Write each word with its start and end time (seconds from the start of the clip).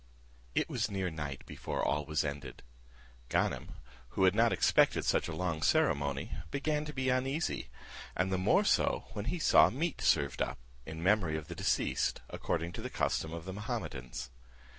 It 0.55 0.67
was 0.67 0.89
near 0.89 1.11
night 1.11 1.45
before 1.45 1.85
all 1.85 2.05
was 2.07 2.25
ended: 2.25 2.63
Ganem 3.29 3.75
who 4.17 4.23
had 4.23 4.33
not 4.33 4.51
expected 4.51 5.05
such 5.05 5.27
a 5.27 5.35
long 5.35 5.61
ceremony, 5.61 6.31
began 6.49 6.85
to 6.85 6.91
be 6.91 7.09
uneasy, 7.09 7.69
and 8.17 8.31
the 8.31 8.39
more 8.39 8.63
so, 8.65 9.05
when 9.13 9.25
he 9.25 9.37
saw 9.37 9.69
meat 9.69 10.01
served 10.01 10.41
up, 10.41 10.57
in 10.87 11.03
memory 11.03 11.37
of 11.37 11.49
the 11.49 11.55
deceased, 11.55 12.19
according 12.31 12.71
to 12.71 12.81
the 12.81 12.89
custom 12.89 13.31
of 13.31 13.45
the 13.45 13.53
Mahummedans. 13.53 14.31